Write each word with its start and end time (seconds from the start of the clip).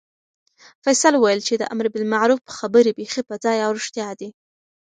فیصل 0.83 1.13
وویل 1.17 1.41
چې 1.47 1.53
د 1.57 1.63
امربالمعروف 1.73 2.41
خبرې 2.57 2.91
بیخي 2.99 3.21
په 3.29 3.35
ځای 3.43 3.57
او 3.65 3.69
رښتیا 3.79 4.09
دي. 4.19 4.29